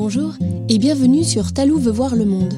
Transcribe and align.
Bonjour 0.00 0.34
et 0.68 0.78
bienvenue 0.78 1.24
sur 1.24 1.52
Talou 1.52 1.76
veut 1.76 1.90
voir 1.90 2.14
le 2.14 2.24
monde. 2.24 2.54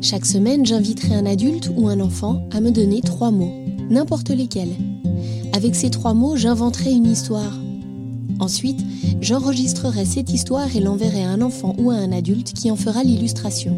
Chaque 0.00 0.24
semaine, 0.24 0.64
j'inviterai 0.64 1.12
un 1.12 1.26
adulte 1.26 1.68
ou 1.76 1.88
un 1.88 1.98
enfant 1.98 2.46
à 2.52 2.60
me 2.60 2.70
donner 2.70 3.00
trois 3.00 3.32
mots, 3.32 3.52
n'importe 3.90 4.30
lesquels. 4.30 4.76
Avec 5.52 5.74
ces 5.74 5.90
trois 5.90 6.14
mots, 6.14 6.36
j'inventerai 6.36 6.92
une 6.92 7.10
histoire. 7.10 7.58
Ensuite, 8.38 8.78
j'enregistrerai 9.20 10.04
cette 10.04 10.32
histoire 10.32 10.76
et 10.76 10.80
l'enverrai 10.80 11.24
à 11.24 11.30
un 11.30 11.42
enfant 11.42 11.74
ou 11.78 11.90
à 11.90 11.94
un 11.94 12.12
adulte 12.12 12.52
qui 12.52 12.70
en 12.70 12.76
fera 12.76 13.02
l'illustration. 13.02 13.76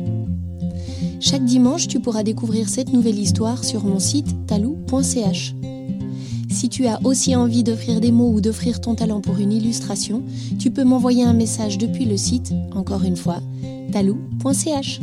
Chaque 1.21 1.47
dimanche, 1.47 1.89
tu 1.89 2.01
pourras 2.01 2.23
découvrir 2.23 2.69
cette 2.69 2.93
nouvelle 2.93 3.19
histoire 3.19 3.65
sur 3.65 3.83
mon 3.83 3.99
site 3.99 4.47
talou.ch. 4.47 5.55
Si 6.55 6.69
tu 6.69 6.87
as 6.87 7.01
aussi 7.03 7.35
envie 7.35 7.65
d'offrir 7.65 8.01
des 8.01 8.13
mots 8.13 8.31
ou 8.31 8.41
d'offrir 8.41 8.81
ton 8.81 8.95
talent 8.95 9.21
pour 9.21 9.39
une 9.39 9.53
illustration, 9.53 10.23
tu 10.61 10.71
peux 10.71 10.85
m'envoyer 10.85 11.25
un 11.25 11.33
message 11.33 11.79
depuis 11.79 12.05
le 12.05 12.17
site, 12.17 12.53
encore 12.71 13.03
une 13.03 13.17
fois, 13.17 13.43
talou.ch. 13.93 15.01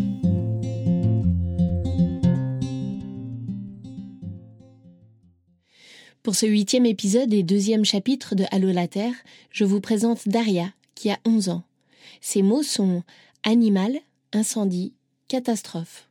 Pour 6.23 6.35
ce 6.35 6.45
huitième 6.45 6.85
épisode 6.85 7.33
et 7.33 7.43
deuxième 7.43 7.83
chapitre 7.83 8.33
de 8.33 8.45
Allô 8.51 8.71
la 8.71 8.87
Terre, 8.87 9.15
je 9.51 9.65
vous 9.65 9.81
présente 9.81 10.29
Daria, 10.29 10.71
qui 10.95 11.11
a 11.11 11.19
11 11.25 11.49
ans. 11.49 11.63
Ses 12.21 12.43
mots 12.43 12.63
sont 12.63 13.03
animal, 13.43 13.99
incendie, 14.31 14.93
catastrophe. 15.27 16.10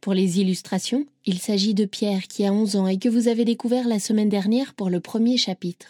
Pour 0.00 0.14
les 0.14 0.40
illustrations, 0.40 1.06
il 1.24 1.38
s'agit 1.38 1.74
de 1.74 1.84
Pierre 1.84 2.26
qui 2.28 2.44
a 2.44 2.52
11 2.52 2.76
ans 2.76 2.86
et 2.86 2.98
que 2.98 3.08
vous 3.08 3.28
avez 3.28 3.44
découvert 3.44 3.86
la 3.86 3.98
semaine 3.98 4.28
dernière 4.28 4.74
pour 4.74 4.90
le 4.90 5.00
premier 5.00 5.36
chapitre. 5.36 5.88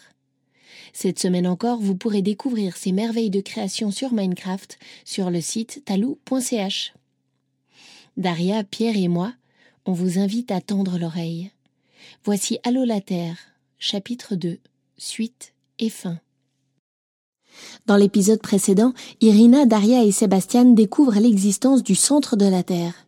Cette 0.93 1.19
semaine 1.19 1.47
encore, 1.47 1.81
vous 1.81 1.95
pourrez 1.95 2.23
découvrir 2.23 2.77
ces 2.77 2.93
merveilles 2.93 3.31
de 3.31 3.41
création 3.41 3.91
sur 3.91 4.13
Minecraft 4.13 4.79
sur 5.05 5.31
le 5.31 5.41
site 5.41 5.83
talou.ch. 5.85 6.93
Daria, 8.16 8.63
Pierre 8.63 8.97
et 8.97 9.09
moi, 9.09 9.33
on 9.87 9.93
vous 9.93 10.19
invite 10.19 10.51
à 10.51 10.61
tendre 10.61 10.99
l'oreille. 10.99 11.51
Voici 12.24 12.59
Allô 12.63 12.85
la 12.85 13.01
Terre, 13.01 13.37
chapitre 13.79 14.35
2, 14.37 14.59
suite 14.99 15.55
et 15.79 15.89
fin. 15.89 16.21
Dans 17.87 17.96
l'épisode 17.96 18.41
précédent, 18.41 18.93
Irina, 19.21 19.67
Daria 19.67 20.05
et 20.05 20.13
Sébastien 20.13 20.65
découvrent 20.65 21.21
l'existence 21.21 21.83
du 21.83 21.95
centre 21.95 22.37
de 22.37 22.46
la 22.46 22.63
Terre. 22.63 23.07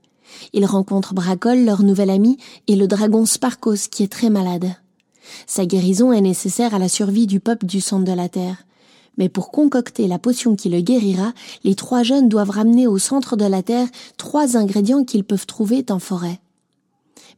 Ils 0.53 0.67
rencontrent 0.67 1.15
Bracol, 1.15 1.65
leur 1.65 1.83
nouvel 1.83 2.11
ami, 2.11 2.39
et 2.69 2.77
le 2.77 2.87
dragon 2.87 3.27
Sparkos, 3.27 3.89
qui 3.91 4.03
est 4.03 4.13
très 4.13 4.31
malade. 4.31 4.75
Sa 5.47 5.67
guérison 5.67 6.13
est 6.13 6.21
nécessaire 6.21 6.75
à 6.75 6.79
la 6.79 6.89
survie 6.89 7.27
du 7.27 7.41
peuple 7.41 7.67
du 7.67 7.81
centre 7.81 8.05
de 8.05 8.13
la 8.13 8.29
Terre. 8.29 8.65
Mais 9.17 9.29
pour 9.29 9.51
concocter 9.51 10.09
la 10.09 10.19
potion 10.19 10.57
qui 10.57 10.69
le 10.69 10.81
guérira, 10.81 11.33
les 11.63 11.75
trois 11.75 12.03
jeunes 12.03 12.29
doivent 12.29 12.51
ramener 12.51 12.87
au 12.87 12.99
centre 12.99 13.37
de 13.37 13.45
la 13.45 13.63
Terre 13.63 13.89
trois 14.17 14.57
ingrédients 14.57 15.05
qu'ils 15.05 15.25
peuvent 15.25 15.47
trouver 15.47 15.85
en 15.91 15.99
forêt. 15.99 16.41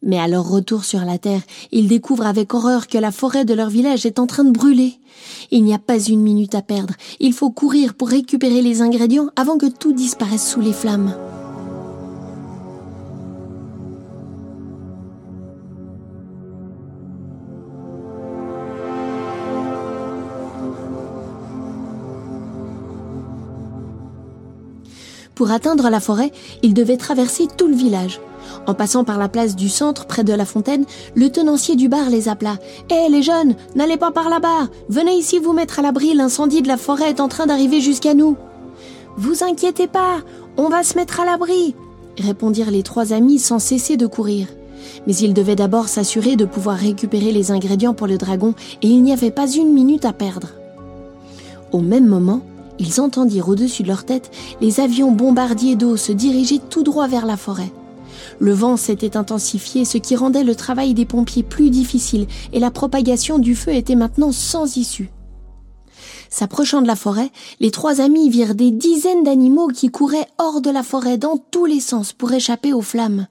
Mais 0.02 0.18
à 0.18 0.28
leur 0.28 0.48
retour 0.48 0.84
sur 0.84 1.00
la 1.00 1.18
Terre, 1.18 1.42
ils 1.72 1.88
découvrent 1.88 2.26
avec 2.26 2.54
horreur 2.54 2.86
que 2.86 2.98
la 2.98 3.12
forêt 3.12 3.44
de 3.44 3.54
leur 3.54 3.70
village 3.70 4.06
est 4.06 4.18
en 4.18 4.26
train 4.26 4.44
de 4.44 4.50
brûler. 4.50 4.94
Il 5.50 5.64
n'y 5.64 5.74
a 5.74 5.78
pas 5.78 5.98
une 5.98 6.20
minute 6.20 6.54
à 6.54 6.62
perdre. 6.62 6.94
Il 7.18 7.32
faut 7.32 7.50
courir 7.50 7.94
pour 7.94 8.08
récupérer 8.08 8.62
les 8.62 8.82
ingrédients 8.82 9.28
avant 9.36 9.58
que 9.58 9.66
tout 9.66 9.92
disparaisse 9.92 10.48
sous 10.48 10.60
les 10.60 10.72
flammes. 10.72 11.14
Pour 25.36 25.50
atteindre 25.50 25.90
la 25.90 26.00
forêt, 26.00 26.32
ils 26.62 26.72
devaient 26.72 26.96
traverser 26.96 27.46
tout 27.58 27.68
le 27.68 27.76
village. 27.76 28.20
En 28.66 28.72
passant 28.72 29.04
par 29.04 29.18
la 29.18 29.28
place 29.28 29.54
du 29.54 29.68
centre, 29.68 30.06
près 30.06 30.24
de 30.24 30.32
la 30.32 30.46
fontaine, 30.46 30.86
le 31.14 31.28
tenancier 31.28 31.76
du 31.76 31.90
bar 31.90 32.08
les 32.08 32.30
appela. 32.30 32.56
Hé 32.90 33.10
les 33.10 33.22
jeunes, 33.22 33.54
n'allez 33.74 33.98
pas 33.98 34.12
par 34.12 34.30
là-bas. 34.30 34.68
Venez 34.88 35.12
ici 35.12 35.38
vous 35.38 35.52
mettre 35.52 35.78
à 35.78 35.82
l'abri, 35.82 36.14
l'incendie 36.14 36.62
de 36.62 36.68
la 36.68 36.78
forêt 36.78 37.10
est 37.10 37.20
en 37.20 37.28
train 37.28 37.44
d'arriver 37.44 37.82
jusqu'à 37.82 38.14
nous. 38.14 38.34
Vous 39.18 39.44
inquiétez 39.44 39.88
pas, 39.88 40.22
on 40.56 40.70
va 40.70 40.82
se 40.82 40.96
mettre 40.96 41.20
à 41.20 41.26
l'abri, 41.26 41.74
répondirent 42.18 42.70
les 42.70 42.82
trois 42.82 43.12
amis 43.12 43.38
sans 43.38 43.58
cesser 43.58 43.98
de 43.98 44.06
courir. 44.06 44.46
Mais 45.06 45.14
ils 45.16 45.34
devaient 45.34 45.54
d'abord 45.54 45.88
s'assurer 45.88 46.36
de 46.36 46.46
pouvoir 46.46 46.78
récupérer 46.78 47.32
les 47.32 47.50
ingrédients 47.50 47.94
pour 47.94 48.06
le 48.06 48.16
dragon, 48.16 48.54
et 48.80 48.88
il 48.88 49.02
n'y 49.02 49.12
avait 49.12 49.30
pas 49.30 49.50
une 49.50 49.74
minute 49.74 50.06
à 50.06 50.14
perdre. 50.14 50.48
Au 51.72 51.80
même 51.80 52.06
moment, 52.06 52.40
ils 52.78 53.00
entendirent 53.00 53.48
au-dessus 53.48 53.82
de 53.82 53.88
leur 53.88 54.04
tête 54.04 54.30
les 54.60 54.80
avions 54.80 55.10
bombardiers 55.10 55.76
d'eau 55.76 55.96
se 55.96 56.12
diriger 56.12 56.58
tout 56.58 56.82
droit 56.82 57.08
vers 57.08 57.26
la 57.26 57.36
forêt. 57.36 57.72
Le 58.38 58.52
vent 58.52 58.76
s'était 58.76 59.16
intensifié, 59.16 59.84
ce 59.84 59.98
qui 59.98 60.16
rendait 60.16 60.44
le 60.44 60.54
travail 60.54 60.94
des 60.94 61.06
pompiers 61.06 61.42
plus 61.42 61.70
difficile, 61.70 62.26
et 62.52 62.60
la 62.60 62.70
propagation 62.70 63.38
du 63.38 63.54
feu 63.54 63.72
était 63.74 63.94
maintenant 63.94 64.32
sans 64.32 64.76
issue. 64.76 65.10
S'approchant 66.28 66.82
de 66.82 66.86
la 66.86 66.96
forêt, 66.96 67.30
les 67.60 67.70
trois 67.70 68.00
amis 68.00 68.28
virent 68.30 68.54
des 68.54 68.70
dizaines 68.70 69.22
d'animaux 69.22 69.68
qui 69.68 69.90
couraient 69.90 70.28
hors 70.38 70.60
de 70.60 70.70
la 70.70 70.82
forêt 70.82 71.18
dans 71.18 71.38
tous 71.38 71.66
les 71.66 71.80
sens 71.80 72.12
pour 72.12 72.32
échapper 72.32 72.72
aux 72.72 72.82
flammes. 72.82 73.26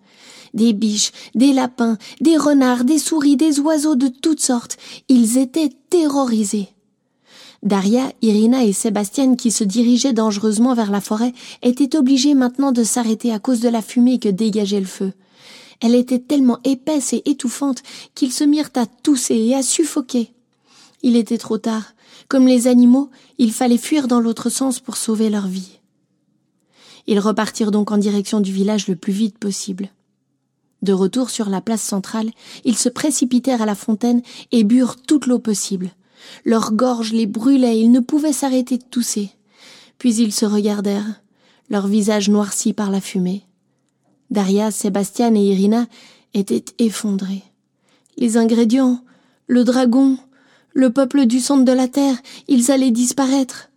Des 0.54 0.74
biches, 0.74 1.12
des 1.36 1.52
lapins, 1.52 1.98
des 2.22 2.38
renards, 2.38 2.86
des 2.86 2.98
souris, 2.98 3.36
des 3.36 3.60
oiseaux 3.60 3.96
de 3.96 4.08
toutes 4.08 4.40
sortes. 4.40 4.78
Ils 5.10 5.38
étaient 5.38 5.72
terrorisés. 5.90 6.75
Daria, 7.66 8.12
Irina 8.22 8.64
et 8.64 8.74
Sébastien, 8.74 9.36
qui 9.36 9.50
se 9.50 9.64
dirigeaient 9.64 10.14
dangereusement 10.14 10.76
vers 10.76 10.92
la 10.92 11.02
forêt, 11.02 11.34
étaient 11.64 11.98
obligés 11.98 12.36
maintenant 12.36 12.72
de 12.72 12.84
s'arrêter 12.84 13.34
à 13.34 13.40
cause 13.40 13.60
de 13.60 13.70
la 13.70 13.82
fumée 13.82 14.20
que 14.20 14.30
dégageait 14.30 14.80
le 14.80 14.86
feu. 14.86 15.14
Elle 15.82 15.96
était 15.96 16.20
tellement 16.20 16.60
épaisse 16.64 17.12
et 17.14 17.24
étouffante 17.26 17.82
qu'ils 18.14 18.32
se 18.32 18.44
mirent 18.44 18.70
à 18.76 18.86
tousser 18.86 19.36
et 19.36 19.56
à 19.56 19.64
suffoquer. 19.64 20.32
Il 21.02 21.16
était 21.16 21.40
trop 21.40 21.58
tard. 21.58 21.94
Comme 22.28 22.48
les 22.48 22.68
animaux, 22.68 23.10
il 23.40 23.52
fallait 23.52 23.78
fuir 23.78 24.08
dans 24.08 24.20
l'autre 24.20 24.50
sens 24.50 24.80
pour 24.80 24.96
sauver 24.96 25.32
leur 25.32 25.48
vie. 25.48 25.80
Ils 27.08 27.20
repartirent 27.20 27.72
donc 27.72 27.92
en 27.92 27.98
direction 27.98 28.42
du 28.42 28.52
village 28.52 28.88
le 28.88 28.96
plus 28.96 29.14
vite 29.14 29.40
possible. 29.40 29.90
De 30.84 30.94
retour 30.94 31.32
sur 31.32 31.50
la 31.50 31.62
place 31.62 31.82
centrale, 31.82 32.30
ils 32.64 32.78
se 32.78 32.90
précipitèrent 32.90 33.64
à 33.64 33.66
la 33.66 33.76
fontaine 33.76 34.22
et 34.52 34.64
burent 34.64 34.98
toute 35.02 35.26
l'eau 35.26 35.40
possible. 35.40 35.92
Leur 36.44 36.74
gorge 36.74 37.14
les 37.14 37.26
brûlait, 37.26 37.80
ils 37.80 37.92
ne 37.92 38.00
pouvaient 38.00 38.34
s'arrêter 38.34 38.78
de 38.78 38.84
tousser. 38.84 39.32
Puis 39.98 40.16
ils 40.16 40.34
se 40.34 40.46
regardèrent, 40.46 41.22
leurs 41.70 41.88
visages 41.88 42.30
noircis 42.30 42.74
par 42.74 42.92
la 42.92 43.02
fumée. 43.02 43.44
Daria, 44.32 44.72
Sébastien 44.72 45.34
et 45.36 45.40
Irina 45.40 45.88
étaient 46.34 46.66
effondrés. 46.80 47.44
Les 48.18 48.38
ingrédients, 48.38 49.02
le 49.48 49.64
dragon, 49.64 50.18
le 50.74 50.92
peuple 50.92 51.26
du 51.26 51.40
centre 51.40 51.66
de 51.66 51.72
la 51.72 51.88
terre, 51.88 52.18
ils 52.48 52.72
allaient 52.72 52.92
disparaître. 52.92 53.70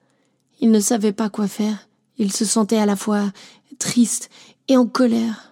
Ils 0.61 0.71
ne 0.71 0.81
savaient 0.81 1.13
pas 1.13 1.29
quoi 1.29 1.47
faire. 1.47 1.89
Ils 2.19 2.33
se 2.33 2.45
sentaient 2.45 2.79
à 2.79 2.87
la 2.87 2.97
fois 2.97 3.33
tristes 3.79 4.31
et 4.67 4.77
en 4.77 4.87
colère. 4.87 5.48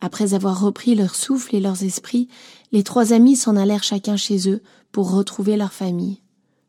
Après 0.00 0.34
avoir 0.34 0.60
repris 0.60 0.94
leur 0.94 1.14
souffle 1.14 1.54
et 1.54 1.60
leurs 1.60 1.82
esprits, 1.82 2.28
les 2.72 2.82
trois 2.82 3.12
amis 3.12 3.36
s'en 3.36 3.56
allèrent 3.56 3.82
chacun 3.82 4.16
chez 4.16 4.48
eux 4.48 4.62
pour 4.92 5.12
retrouver 5.12 5.56
leur 5.56 5.72
famille. 5.72 6.20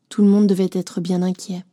Tout 0.09 0.21
le 0.21 0.27
monde 0.27 0.47
devait 0.47 0.69
être 0.73 0.99
bien 0.99 1.21
inquiet. 1.21 1.63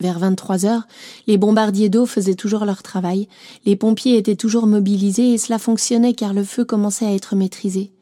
Vers 0.00 0.18
23 0.18 0.66
heures, 0.66 0.86
les 1.26 1.38
bombardiers 1.38 1.88
d'eau 1.88 2.04
faisaient 2.06 2.34
toujours 2.34 2.64
leur 2.64 2.82
travail, 2.82 3.28
les 3.64 3.76
pompiers 3.76 4.16
étaient 4.16 4.36
toujours 4.36 4.66
mobilisés 4.66 5.34
et 5.34 5.38
cela 5.38 5.58
fonctionnait 5.58 6.14
car 6.14 6.34
le 6.34 6.44
feu 6.44 6.64
commençait 6.64 7.06
à 7.06 7.12
être 7.12 7.36
maîtrisé. 7.36 7.92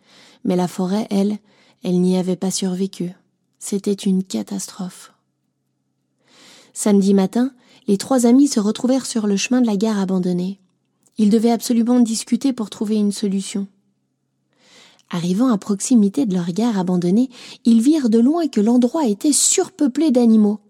Mais 0.45 0.57
la 0.57 0.69
forêt, 0.69 1.07
elle, 1.11 1.39
elle 1.85 2.01
n'y 2.01 2.17
avait 2.17 2.37
pas 2.37 2.51
survécu. 2.51 3.13
C'était 3.59 3.93
une 3.93 4.25
catastrophe. 4.25 5.13
Samedi 6.73 7.13
matin, 7.13 7.53
les 7.87 7.99
trois 7.99 8.27
amis 8.27 8.49
se 8.49 8.61
retrouvèrent 8.61 9.07
sur 9.07 9.27
le 9.27 9.37
chemin 9.37 9.61
de 9.61 9.67
la 9.67 9.77
gare 9.77 9.99
abandonnée. 9.99 10.62
Ils 11.19 11.31
devaient 11.31 11.51
absolument 11.51 12.01
discuter 12.01 12.53
pour 12.53 12.71
trouver 12.71 12.97
une 12.97 13.13
solution. 13.13 13.67
Arrivant 15.11 15.49
à 15.49 15.59
proximité 15.59 16.25
de 16.25 16.35
leur 16.35 16.53
gare 16.53 16.79
abandonnée, 16.79 17.29
ils 17.67 17.83
virent 17.83 18.09
de 18.09 18.19
loin 18.19 18.49
que 18.49 18.63
l'endroit 18.63 19.07
était 19.07 19.33
surpeuplé 19.33 20.11
d'animaux. 20.11 20.61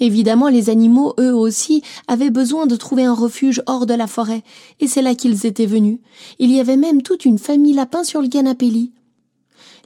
Évidemment, 0.00 0.48
les 0.48 0.68
animaux, 0.70 1.14
eux 1.18 1.34
aussi, 1.34 1.82
avaient 2.06 2.30
besoin 2.30 2.66
de 2.66 2.76
trouver 2.76 3.04
un 3.04 3.14
refuge 3.14 3.62
hors 3.66 3.86
de 3.86 3.94
la 3.94 4.06
forêt, 4.06 4.42
et 4.80 4.88
c'est 4.88 5.02
là 5.02 5.14
qu'ils 5.14 5.46
étaient 5.46 5.66
venus. 5.66 5.98
Il 6.38 6.50
y 6.52 6.60
avait 6.60 6.76
même 6.76 7.02
toute 7.02 7.24
une 7.24 7.38
famille 7.38 7.72
lapins 7.72 8.04
sur 8.04 8.20
le 8.20 8.28
canapé. 8.28 8.90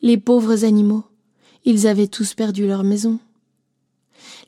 Les 0.02 0.16
pauvres 0.16 0.64
animaux. 0.64 1.04
Ils 1.64 1.86
avaient 1.86 2.08
tous 2.08 2.34
perdu 2.34 2.66
leur 2.66 2.84
maison. 2.84 3.18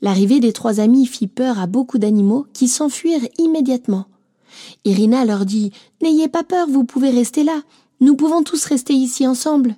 L'arrivée 0.02 0.41
des 0.41 0.52
trois 0.52 0.81
amis 0.81 1.06
fit 1.06 1.29
peur 1.29 1.58
à 1.58 1.67
beaucoup 1.67 1.99
d'animaux 1.99 2.46
qui 2.52 2.69
s'enfuirent 2.69 3.26
immédiatement. 3.38 4.06
Irina 4.85 5.25
leur 5.25 5.45
dit 5.45 5.73
N'ayez 6.03 6.29
pas 6.29 6.45
peur, 6.45 6.69
vous 6.69 6.85
pouvez 6.85 7.11
rester 7.11 7.45
là. 7.45 7.62
Nous 8.01 8.17
pouvons 8.17 8.43
tous 8.43 8.65
rester 8.65 8.93
ici 8.93 9.27
ensemble. 9.27 9.77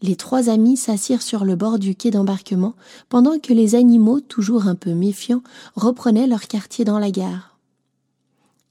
Les 0.00 0.16
trois 0.16 0.48
amis 0.48 0.76
s'assirent 0.76 1.22
sur 1.22 1.44
le 1.44 1.56
bord 1.56 1.78
du 1.78 1.94
quai 1.94 2.10
d'embarquement 2.10 2.74
pendant 3.08 3.38
que 3.38 3.52
les 3.52 3.74
animaux, 3.74 4.20
toujours 4.20 4.68
un 4.68 4.74
peu 4.74 4.94
méfiants, 4.94 5.42
reprenaient 5.74 6.28
leur 6.28 6.42
quartier 6.42 6.84
dans 6.84 6.98
la 6.98 7.10
gare. 7.10 7.58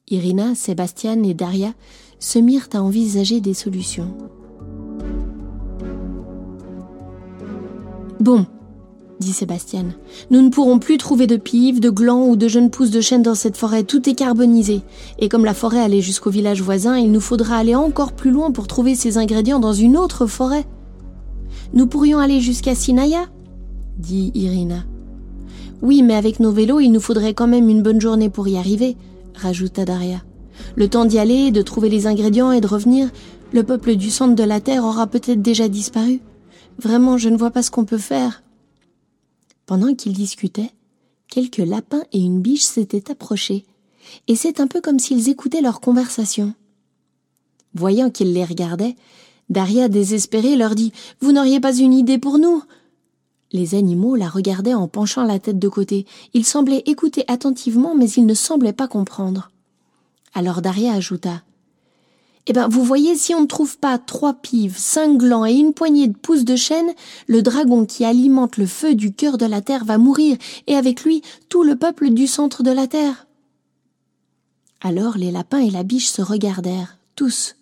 Irina, 0.10 0.56
Sébastien 0.56 1.22
et 1.24 1.34
Daria 1.34 1.74
se 2.20 2.40
mirent 2.40 2.70
à 2.74 2.82
envisager 2.82 3.42
des 3.42 3.54
solutions. 3.54 4.16
Bon, 8.20 8.48
dit 9.20 9.34
Sébastien, 9.34 9.86
nous 10.30 10.42
ne 10.42 10.50
pourrons 10.50 10.80
plus 10.80 10.98
trouver 10.98 11.28
de 11.28 11.38
pives, 11.38 11.80
de 11.80 11.90
glands 11.90 12.28
ou 12.28 12.36
de 12.36 12.48
jeunes 12.48 12.70
pousses 12.70 12.92
de 12.92 13.02
chêne 13.02 13.24
dans 13.24 13.36
cette 13.36 13.58
forêt, 13.58 13.84
tout 13.84 14.08
est 14.10 14.16
carbonisé. 14.16 14.82
Et 15.20 15.30
comme 15.30 15.46
la 15.46 15.54
forêt 15.54 15.80
allait 15.80 16.02
jusqu'au 16.02 16.30
village 16.30 16.62
voisin, 16.62 16.98
il 16.98 17.12
nous 17.12 17.20
faudra 17.20 17.58
aller 17.58 17.76
encore 17.76 18.14
plus 18.14 18.32
loin 18.32 18.52
pour 18.52 18.68
trouver 18.68 18.96
ces 18.96 19.18
ingrédients 19.18 19.60
dans 19.60 19.74
une 19.74 19.98
autre 19.98 20.28
forêt. 20.28 20.66
Nous 21.74 21.88
pourrions 21.88 22.20
aller 22.20 22.40
jusqu'à 22.42 22.76
Sinaya 22.76 23.28
dit 23.98 24.32
Irina. 24.36 24.86
Oui, 25.82 26.02
mais 26.04 26.16
avec 26.16 26.40
nos 26.40 26.52
vélos, 26.52 26.80
il 26.80 26.92
nous 26.92 27.00
faudrait 27.00 27.34
quand 27.34 27.48
même 27.48 27.70
une 27.70 27.84
bonne 27.84 28.02
journée 28.02 28.30
pour 28.30 28.48
y 28.48 28.58
arriver, 28.58 28.96
rajouta 29.36 29.86
Daria. 29.86 30.24
Le 30.76 30.88
temps 30.88 31.06
d'y 31.06 31.20
aller, 31.20 31.52
de 31.52 31.62
trouver 31.62 31.90
les 31.90 32.08
ingrédients 32.08 32.52
et 32.52 32.62
de 32.62 32.68
revenir, 32.68 33.10
le 33.54 33.64
peuple 33.64 33.96
du 33.96 34.10
centre 34.10 34.36
de 34.36 34.44
la 34.44 34.60
Terre 34.60 34.86
aura 34.86 35.08
peut-être 35.08 35.42
déjà 35.42 35.68
disparu. 35.68 36.20
Vraiment, 36.80 37.18
je 37.18 37.30
ne 37.30 37.38
vois 37.38 37.52
pas 37.52 37.64
ce 37.64 37.72
qu'on 37.72 37.86
peut 37.86 37.98
faire. 37.98 38.44
Pendant 39.68 39.94
qu'ils 39.94 40.14
discutaient, 40.14 40.72
quelques 41.28 41.58
lapins 41.58 42.04
et 42.14 42.20
une 42.20 42.42
biche 42.42 42.64
s'étaient 42.64 43.12
approchés, 43.12 43.66
et 44.30 44.38
c'est 44.38 44.62
un 44.62 44.68
peu 44.68 44.80
comme 44.80 44.98
s'ils 44.98 45.28
écoutaient 45.28 45.62
leur 45.62 45.82
conversation. 45.82 46.54
Voyant 47.74 48.10
qu'ils 48.10 48.32
les 48.32 48.46
regardaient, 48.46 48.96
Daria, 49.50 49.90
désespérée, 49.90 50.56
leur 50.56 50.74
dit 50.74 50.94
Vous 51.20 51.34
n'auriez 51.34 51.60
pas 51.60 51.76
une 51.76 51.94
idée 51.94 52.18
pour 52.18 52.40
nous 52.40 52.64
Les 53.52 53.76
animaux 53.76 54.16
la 54.16 54.30
regardaient 54.30 54.74
en 54.74 54.88
penchant 54.88 55.24
la 55.24 55.38
tête 55.38 55.60
de 55.60 55.70
côté. 55.70 56.06
Ils 56.34 56.46
semblaient 56.46 56.84
écouter 56.86 57.26
attentivement, 57.28 57.94
mais 57.94 58.10
ils 58.10 58.26
ne 58.26 58.34
semblaient 58.34 58.72
pas 58.72 58.88
comprendre. 58.88 59.52
Alors 60.34 60.62
Daria 60.62 60.94
ajouta 60.94 61.44
Eh 62.50 62.54
bien, 62.54 62.70
vous 62.70 62.84
voyez, 62.84 63.18
si 63.18 63.36
on 63.36 63.42
ne 63.42 63.46
trouve 63.46 63.78
pas 63.78 63.98
trois 63.98 64.34
pives, 64.34 64.78
cinq 64.78 65.18
glands 65.18 65.46
et 65.46 65.52
une 65.52 65.74
poignée 65.74 66.08
de 66.08 66.18
pousses 66.18 66.46
de 66.46 66.56
chêne, 66.56 66.94
le 67.28 67.42
dragon 67.42 67.86
qui 67.86 68.06
alimente 68.06 68.56
le 68.56 68.66
feu 68.66 68.96
du 68.96 69.14
cœur 69.14 69.38
de 69.38 69.46
la 69.46 69.62
terre 69.62 69.84
va 69.84 69.98
mourir, 69.98 70.38
et 70.66 70.76
avec 70.76 71.04
lui 71.04 71.22
tout 71.50 71.64
le 71.64 71.76
peuple 71.76 72.10
du 72.10 72.26
centre 72.26 72.64
de 72.64 72.72
la 72.72 72.88
terre. 72.88 73.28
Alors 74.80 75.18
les 75.18 75.32
lapins 75.32 75.60
et 75.60 75.72
la 75.72 75.84
biche 75.84 76.08
se 76.08 76.22
regardèrent, 76.22 76.98
tous, 77.16 77.56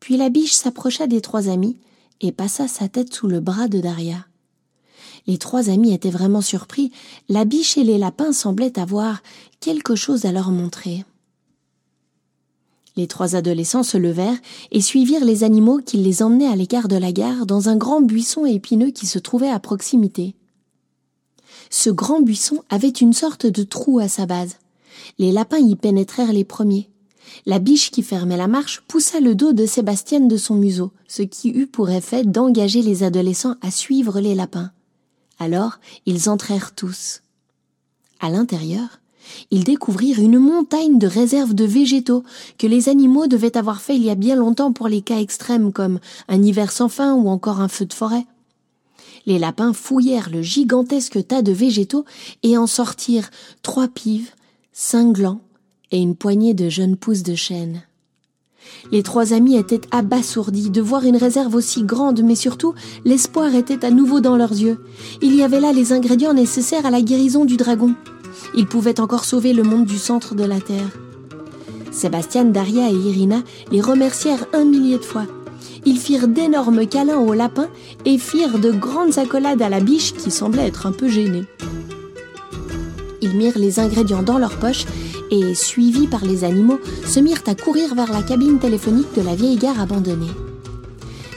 puis 0.00 0.16
la 0.16 0.28
biche 0.28 0.54
s'approcha 0.54 1.06
des 1.06 1.20
trois 1.20 1.48
amis 1.48 1.76
et 2.20 2.32
passa 2.32 2.66
sa 2.66 2.88
tête 2.88 3.14
sous 3.14 3.28
le 3.28 3.38
bras 3.38 3.68
de 3.68 3.78
Daria. 3.78 4.26
Les 5.26 5.38
trois 5.38 5.68
amis 5.68 5.92
étaient 5.92 6.10
vraiment 6.10 6.40
surpris. 6.40 6.90
La 7.28 7.44
biche 7.44 7.76
et 7.76 7.84
les 7.84 7.98
lapins 7.98 8.32
semblaient 8.32 8.78
avoir 8.78 9.22
quelque 9.60 9.94
chose 9.94 10.24
à 10.24 10.32
leur 10.32 10.50
montrer. 10.50 11.04
Les 12.96 13.06
trois 13.06 13.36
adolescents 13.36 13.82
se 13.82 13.96
levèrent 13.96 14.38
et 14.72 14.80
suivirent 14.80 15.24
les 15.24 15.44
animaux 15.44 15.80
qui 15.84 15.96
les 15.96 16.22
emmenaient 16.22 16.48
à 16.48 16.56
l'écart 16.56 16.88
de 16.88 16.96
la 16.96 17.12
gare 17.12 17.46
dans 17.46 17.68
un 17.68 17.76
grand 17.76 18.00
buisson 18.00 18.44
épineux 18.44 18.90
qui 18.90 19.06
se 19.06 19.18
trouvait 19.18 19.50
à 19.50 19.60
proximité. 19.60 20.34
Ce 21.70 21.90
grand 21.90 22.20
buisson 22.20 22.62
avait 22.68 22.88
une 22.88 23.12
sorte 23.12 23.46
de 23.46 23.62
trou 23.62 24.00
à 24.00 24.08
sa 24.08 24.26
base. 24.26 24.56
Les 25.18 25.30
lapins 25.30 25.58
y 25.58 25.76
pénétrèrent 25.76 26.32
les 26.32 26.44
premiers. 26.44 26.90
La 27.46 27.60
biche 27.60 27.90
qui 27.92 28.02
fermait 28.02 28.36
la 28.36 28.48
marche 28.48 28.82
poussa 28.88 29.20
le 29.20 29.36
dos 29.36 29.52
de 29.52 29.66
Sébastien 29.66 30.20
de 30.20 30.36
son 30.36 30.56
museau, 30.56 30.92
ce 31.06 31.22
qui 31.22 31.50
eut 31.50 31.68
pour 31.68 31.90
effet 31.90 32.24
d'engager 32.24 32.82
les 32.82 33.04
adolescents 33.04 33.54
à 33.62 33.70
suivre 33.70 34.20
les 34.20 34.34
lapins. 34.34 34.72
Alors 35.38 35.78
ils 36.06 36.28
entrèrent 36.28 36.74
tous. 36.74 37.22
À 38.18 38.30
l'intérieur, 38.30 39.00
ils 39.50 39.64
découvrirent 39.64 40.20
une 40.20 40.38
montagne 40.38 40.98
de 40.98 41.06
réserves 41.06 41.54
de 41.54 41.64
végétaux 41.64 42.24
que 42.58 42.66
les 42.66 42.88
animaux 42.88 43.26
devaient 43.26 43.56
avoir 43.56 43.80
fait 43.80 43.96
il 43.96 44.04
y 44.04 44.10
a 44.10 44.14
bien 44.14 44.36
longtemps 44.36 44.72
pour 44.72 44.88
les 44.88 45.02
cas 45.02 45.18
extrêmes 45.18 45.72
comme 45.72 46.00
un 46.28 46.42
hiver 46.42 46.72
sans 46.72 46.88
fin 46.88 47.14
ou 47.14 47.28
encore 47.28 47.60
un 47.60 47.68
feu 47.68 47.86
de 47.86 47.92
forêt. 47.92 48.26
Les 49.26 49.38
lapins 49.38 49.72
fouillèrent 49.72 50.30
le 50.30 50.42
gigantesque 50.42 51.26
tas 51.26 51.42
de 51.42 51.52
végétaux 51.52 52.04
et 52.42 52.56
en 52.56 52.66
sortirent 52.66 53.30
trois 53.62 53.88
pives, 53.88 54.30
cinq 54.72 55.12
glands, 55.12 55.40
et 55.90 55.98
une 55.98 56.16
poignée 56.16 56.54
de 56.54 56.68
jeunes 56.68 56.96
pousses 56.96 57.22
de 57.22 57.34
chêne. 57.34 57.82
Les 58.92 59.02
trois 59.02 59.32
amis 59.32 59.56
étaient 59.56 59.80
abasourdis 59.90 60.70
de 60.70 60.80
voir 60.80 61.04
une 61.04 61.16
réserve 61.16 61.54
aussi 61.54 61.82
grande, 61.82 62.22
mais 62.22 62.34
surtout 62.34 62.74
l'espoir 63.04 63.54
était 63.54 63.84
à 63.84 63.90
nouveau 63.90 64.20
dans 64.20 64.36
leurs 64.36 64.52
yeux. 64.52 64.84
Il 65.22 65.34
y 65.34 65.42
avait 65.42 65.60
là 65.60 65.72
les 65.72 65.92
ingrédients 65.92 66.34
nécessaires 66.34 66.86
à 66.86 66.90
la 66.90 67.02
guérison 67.02 67.44
du 67.44 67.56
dragon. 67.56 67.94
Ils 68.54 68.66
pouvaient 68.66 69.00
encore 69.00 69.24
sauver 69.24 69.52
le 69.52 69.62
monde 69.62 69.86
du 69.86 69.98
centre 69.98 70.34
de 70.34 70.44
la 70.44 70.60
Terre. 70.60 70.90
Sébastien, 71.90 72.44
Daria 72.44 72.88
et 72.88 72.94
Irina 72.94 73.42
les 73.72 73.80
remercièrent 73.80 74.46
un 74.52 74.64
millier 74.64 74.98
de 74.98 75.04
fois. 75.04 75.26
Ils 75.84 75.98
firent 75.98 76.28
d'énormes 76.28 76.86
câlins 76.86 77.18
aux 77.18 77.32
lapins 77.32 77.68
et 78.04 78.18
firent 78.18 78.58
de 78.58 78.70
grandes 78.70 79.18
accolades 79.18 79.62
à 79.62 79.68
la 79.68 79.80
biche 79.80 80.14
qui 80.14 80.30
semblait 80.30 80.66
être 80.66 80.86
un 80.86 80.92
peu 80.92 81.08
gênée. 81.08 81.44
Ils 83.22 83.36
mirent 83.36 83.58
les 83.58 83.80
ingrédients 83.80 84.22
dans 84.22 84.38
leurs 84.38 84.58
poches 84.58 84.86
et, 85.30 85.54
suivis 85.54 86.06
par 86.06 86.24
les 86.24 86.44
animaux, 86.44 86.80
se 87.06 87.20
mirent 87.20 87.42
à 87.46 87.54
courir 87.54 87.94
vers 87.94 88.12
la 88.12 88.22
cabine 88.22 88.58
téléphonique 88.58 89.14
de 89.16 89.22
la 89.22 89.34
vieille 89.34 89.56
gare 89.56 89.80
abandonnée. 89.80 90.30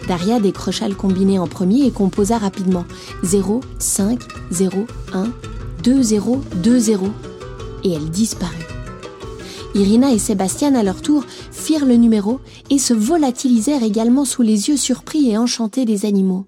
Daria 0.08 0.40
décrocha 0.40 0.88
le 0.88 0.96
combiné 0.96 1.40
en 1.40 1.48
premier 1.48 1.86
et 1.86 1.92
composa 1.92 2.38
rapidement 2.38 2.86
0, 3.24 3.62
5, 3.80 4.20
0, 4.52 4.86
1, 5.14 5.28
2, 5.84 6.02
0, 6.02 6.42
2, 6.64 6.80
0. 6.80 7.08
Et 7.84 7.92
elle 7.92 8.10
disparut. 8.10 8.66
Irina 9.76 10.14
et 10.14 10.20
Sébastien, 10.20 10.76
à 10.76 10.84
leur 10.84 11.02
tour, 11.02 11.26
firent 11.52 11.86
le 11.86 11.96
numéro 11.96 12.40
et 12.70 12.78
se 12.78 12.94
volatilisèrent 12.94 13.84
également 13.84 14.24
sous 14.24 14.44
les 14.44 14.70
yeux 14.70 14.78
surpris 14.78 15.30
et 15.30 15.38
enchantés 15.38 15.86
des 15.86 16.06
animaux. 16.06 16.46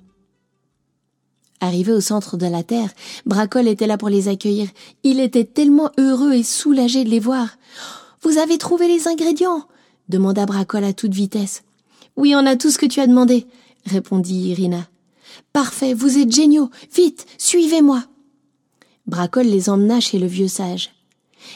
Arrivé 1.59 1.91
au 1.91 2.01
centre 2.01 2.37
de 2.37 2.45
la 2.45 2.63
Terre, 2.63 2.89
Bracol 3.25 3.67
était 3.67 3.87
là 3.87 3.97
pour 3.97 4.09
les 4.09 4.27
accueillir. 4.27 4.69
Il 5.03 5.19
était 5.19 5.45
tellement 5.45 5.91
heureux 5.97 6.33
et 6.33 6.43
soulagé 6.43 7.03
de 7.03 7.09
les 7.09 7.19
voir. 7.19 7.49
Vous 8.21 8.37
avez 8.37 8.57
trouvé 8.57 8.87
les 8.87 9.07
ingrédients 9.07 9.65
demanda 10.07 10.45
Bracol 10.45 10.83
à 10.83 10.93
toute 10.93 11.13
vitesse. 11.13 11.63
Oui, 12.15 12.35
on 12.35 12.45
a 12.45 12.55
tout 12.55 12.69
ce 12.69 12.77
que 12.77 12.85
tu 12.85 12.99
as 12.99 13.07
demandé, 13.07 13.47
répondit 13.85 14.49
Irina. 14.49 14.87
Parfait, 15.51 15.93
vous 15.93 16.17
êtes 16.17 16.31
géniaux. 16.31 16.69
Vite, 16.93 17.25
suivez-moi. 17.37 18.03
Bracol 19.07 19.45
les 19.45 19.69
emmena 19.69 19.99
chez 19.99 20.19
le 20.19 20.27
vieux 20.27 20.47
sage. 20.47 20.91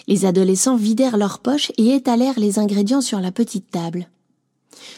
Les 0.07 0.25
adolescents 0.25 0.75
vidèrent 0.75 1.17
leurs 1.17 1.39
poches 1.39 1.71
et 1.77 1.95
étalèrent 1.95 2.39
les 2.39 2.59
ingrédients 2.59 3.01
sur 3.01 3.19
la 3.19 3.31
petite 3.31 3.71
table. 3.71 4.07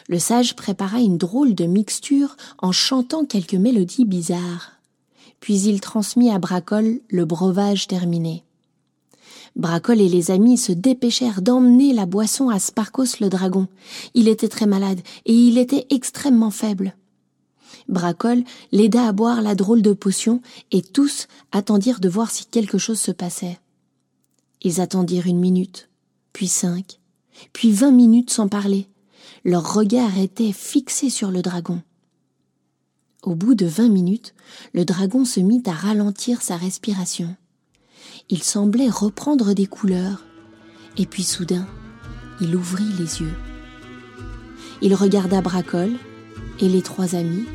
Le 0.10 0.20
sage 0.20 0.56
prépara 0.56 1.00
une 1.00 1.18
drôle 1.18 1.56
de 1.56 1.66
mixture 1.66 2.36
en 2.60 2.72
chantant 2.72 3.26
quelques 3.26 3.54
mélodies 3.54 4.06
bizarres 4.06 4.82
puis 5.42 5.60
il 5.62 5.82
transmit 5.82 6.32
à 6.32 6.40
Bracol 6.40 7.02
le 7.10 7.26
breuvage 7.26 7.88
terminé. 7.88 8.46
Bracol 9.58 10.00
et 10.00 10.08
les 10.08 10.32
amis 10.32 10.58
se 10.58 10.72
dépêchèrent 10.72 11.42
d'emmener 11.42 11.92
la 11.92 12.06
boisson 12.06 12.50
à 12.50 12.58
Sparkos 12.58 13.20
le 13.20 13.28
dragon. 13.28 13.68
Il 14.14 14.30
était 14.30 14.48
très 14.48 14.68
malade 14.68 15.02
et 15.26 15.34
il 15.34 15.58
était 15.58 15.88
extrêmement 15.90 16.52
faible. 16.52 16.96
Bracol 17.88 18.44
l'aida 18.72 19.08
à 19.08 19.12
boire 19.12 19.42
la 19.42 19.56
drôle 19.56 19.82
de 19.82 19.94
potion 19.94 20.42
et 20.72 20.82
tous 20.82 21.28
attendirent 21.52 22.00
de 22.00 22.10
voir 22.10 22.32
si 22.32 22.46
quelque 22.46 22.78
chose 22.78 23.00
se 23.00 23.12
passait. 23.12 23.60
Ils 24.62 24.80
attendirent 24.82 25.28
une 25.28 25.40
minute, 25.40 25.90
puis 26.34 26.48
cinq, 26.48 27.00
puis 27.54 27.72
vingt 27.72 27.92
minutes 27.92 28.30
sans 28.30 28.48
parler. 28.48 28.88
Leur 29.44 29.74
regard 29.74 30.18
était 30.18 30.52
fixé 30.52 31.10
sur 31.10 31.32
le 31.32 31.42
dragon. 31.42 31.82
Au 33.24 33.36
bout 33.36 33.56
de 33.56 33.66
vingt 33.66 33.90
minutes, 33.90 34.34
le 34.74 34.86
dragon 34.86 35.26
se 35.26 35.40
mit 35.40 35.64
à 35.66 35.72
ralentir 35.72 36.42
sa 36.42 36.58
respiration. 36.58 37.36
Il 38.30 38.44
semblait 38.44 38.90
reprendre 38.90 39.54
des 39.54 39.68
couleurs, 39.68 40.24
et 40.98 41.06
puis 41.06 41.24
soudain, 41.24 41.68
il 42.40 42.56
ouvrit 42.56 42.92
les 42.98 43.22
yeux. 43.22 43.34
Il 44.82 44.96
regarda 44.96 45.42
Bracol 45.42 45.92
et 46.60 46.68
les 46.68 46.82
trois 46.82 47.16
amis, 47.16 47.46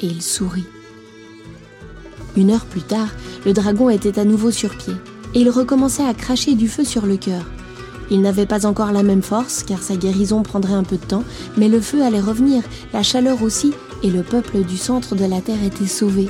et 0.00 0.06
il 0.06 0.22
sourit. 0.22 0.66
Une 2.36 2.50
heure 2.50 2.64
plus 2.64 2.82
tard, 2.82 3.08
le 3.46 3.52
dragon 3.52 3.90
était 3.90 4.18
à 4.18 4.24
nouveau 4.24 4.50
sur 4.50 4.76
pied, 4.76 4.94
et 5.34 5.40
il 5.40 5.50
recommençait 5.50 6.06
à 6.06 6.14
cracher 6.14 6.54
du 6.54 6.68
feu 6.68 6.84
sur 6.84 7.06
le 7.06 7.16
cœur. 7.16 7.44
Il 8.10 8.20
n'avait 8.20 8.46
pas 8.46 8.66
encore 8.66 8.92
la 8.92 9.02
même 9.02 9.22
force, 9.22 9.62
car 9.62 9.82
sa 9.82 9.96
guérison 9.96 10.42
prendrait 10.42 10.74
un 10.74 10.82
peu 10.82 10.96
de 10.96 11.04
temps, 11.04 11.24
mais 11.56 11.68
le 11.68 11.80
feu 11.80 12.02
allait 12.02 12.20
revenir, 12.20 12.62
la 12.92 13.02
chaleur 13.02 13.42
aussi, 13.42 13.72
et 14.02 14.10
le 14.10 14.22
peuple 14.22 14.62
du 14.62 14.76
centre 14.76 15.14
de 15.14 15.24
la 15.24 15.40
Terre 15.40 15.62
était 15.64 15.86
sauvé. 15.86 16.28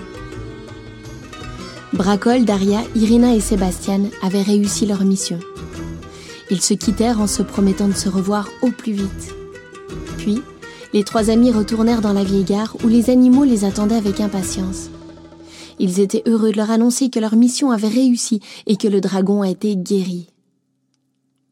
Bracol, 1.93 2.45
Daria, 2.45 2.81
Irina 2.95 3.35
et 3.35 3.41
Sébastien 3.41 4.03
avaient 4.23 4.43
réussi 4.43 4.87
leur 4.87 5.05
mission. 5.05 5.39
Ils 6.51 6.61
se 6.61 6.75
quittèrent 6.75 7.21
en 7.21 7.27
se 7.27 7.43
promettant 7.43 7.89
de 7.89 7.95
se 7.95 8.09
revoir 8.09 8.49
au 8.63 8.71
plus 8.71 8.93
vite. 8.93 9.35
Puis, 10.19 10.43
Les 10.95 11.03
trois 11.03 11.29
amis 11.29 11.51
retournèrent 11.51 12.01
dans 12.01 12.13
la 12.13 12.23
vieille 12.23 12.45
gare 12.45 12.77
où 12.85 12.87
les 12.87 13.11
animaux 13.11 13.43
les 13.43 13.65
attendaient 13.65 13.97
avec 13.97 14.21
impatience. 14.21 14.91
Ils 15.81 15.99
étaient 15.99 16.23
heureux 16.25 16.53
de 16.53 16.57
leur 16.57 16.71
annoncer 16.71 17.11
que 17.11 17.19
leur 17.19 17.35
mission 17.35 17.73
avait 17.73 17.89
réussi 17.89 18.39
et 18.69 18.77
que 18.77 18.87
le 18.87 19.01
dragon 19.01 19.43
a 19.43 19.51
été 19.51 19.75
guéri. 19.75 20.29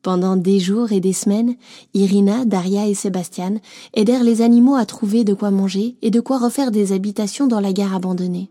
Pendant 0.01 0.37
des 0.37 0.61
jours 0.61 0.93
et 0.93 1.01
des 1.01 1.13
semaines, 1.13 1.57
Irina, 1.93 2.45
Daria 2.45 2.87
et 2.87 2.95
Sébastien 2.95 3.55
aidèrent 3.95 4.23
les 4.23 4.43
animaux 4.43 4.77
à 4.77 4.87
trouver 4.87 5.25
de 5.25 5.35
quoi 5.35 5.51
manger 5.51 5.97
et 6.03 6.11
de 6.11 6.21
quoi 6.21 6.39
refaire 6.39 6.71
des 6.71 6.93
habitations 6.93 7.49
dans 7.49 7.61
la 7.61 7.73
gare 7.73 7.97
abandonnée. 7.97 8.49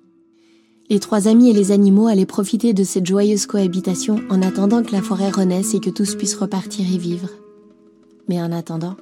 Les 0.90 1.00
trois 1.00 1.30
amis 1.30 1.50
et 1.50 1.54
les 1.54 1.72
animaux 1.72 2.08
allaient 2.08 2.26
profiter 2.26 2.74
de 2.74 2.84
cette 2.84 3.06
joyeuse 3.06 3.46
cohabitation 3.46 4.20
en 4.30 4.42
attendant 4.42 4.84
que 4.84 4.92
la 4.92 5.02
forêt 5.02 5.30
renaisse 5.30 5.74
et 5.74 5.80
que 5.80 5.90
tous 5.90 6.16
puissent 6.16 6.36
repartir 6.36 6.86
y 6.86 6.98
vivre. 6.98 7.30
Mais 8.28 8.42
en 8.42 8.52
attendant, 8.52 8.96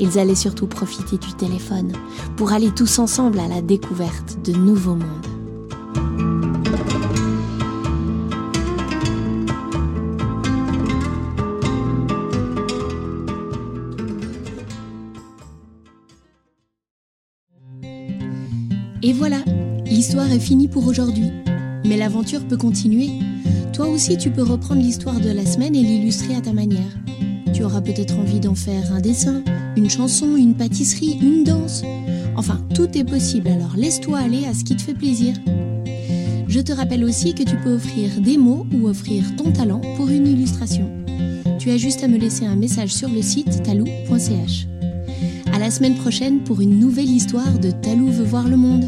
ils 0.00 0.18
allaient 0.18 0.34
surtout 0.34 0.66
profiter 0.66 1.16
du 1.16 1.32
téléphone 1.34 1.92
pour 2.36 2.52
aller 2.52 2.70
tous 2.70 2.98
ensemble 2.98 3.38
à 3.38 3.48
la 3.48 3.62
découverte 3.62 4.38
de 4.44 4.52
nouveaux 4.52 4.96
mondes. 4.96 5.26
Et 19.06 19.12
voilà, 19.12 19.36
l'histoire 19.84 20.32
est 20.32 20.40
finie 20.40 20.66
pour 20.66 20.86
aujourd'hui. 20.86 21.30
Mais 21.84 21.98
l'aventure 21.98 22.42
peut 22.48 22.56
continuer. 22.56 23.10
Toi 23.74 23.88
aussi, 23.88 24.16
tu 24.16 24.30
peux 24.30 24.42
reprendre 24.42 24.80
l'histoire 24.80 25.20
de 25.20 25.30
la 25.30 25.44
semaine 25.44 25.76
et 25.76 25.82
l'illustrer 25.82 26.34
à 26.34 26.40
ta 26.40 26.54
manière. 26.54 27.03
Tu 27.54 27.62
auras 27.62 27.80
peut-être 27.80 28.18
envie 28.18 28.40
d'en 28.40 28.56
faire 28.56 28.92
un 28.92 29.00
dessin, 29.00 29.42
une 29.76 29.88
chanson, 29.88 30.36
une 30.36 30.54
pâtisserie, 30.54 31.18
une 31.22 31.44
danse. 31.44 31.84
Enfin, 32.36 32.60
tout 32.74 32.98
est 32.98 33.04
possible, 33.04 33.48
alors 33.48 33.76
laisse-toi 33.76 34.18
aller 34.18 34.44
à 34.44 34.54
ce 34.54 34.64
qui 34.64 34.74
te 34.74 34.82
fait 34.82 34.92
plaisir. 34.92 35.34
Je 36.48 36.60
te 36.60 36.72
rappelle 36.72 37.04
aussi 37.04 37.32
que 37.32 37.44
tu 37.44 37.56
peux 37.56 37.74
offrir 37.74 38.10
des 38.20 38.36
mots 38.36 38.66
ou 38.74 38.88
offrir 38.88 39.24
ton 39.36 39.52
talent 39.52 39.80
pour 39.96 40.08
une 40.08 40.26
illustration. 40.26 40.90
Tu 41.60 41.70
as 41.70 41.76
juste 41.76 42.02
à 42.02 42.08
me 42.08 42.18
laisser 42.18 42.44
un 42.44 42.56
message 42.56 42.92
sur 42.92 43.08
le 43.08 43.22
site 43.22 43.62
talou.ch. 43.62 44.66
À 45.52 45.58
la 45.60 45.70
semaine 45.70 45.94
prochaine 45.94 46.40
pour 46.40 46.60
une 46.60 46.80
nouvelle 46.80 47.08
histoire 47.08 47.58
de 47.60 47.70
Talou 47.70 48.08
veut 48.08 48.24
voir 48.24 48.48
le 48.48 48.56
monde. 48.56 48.84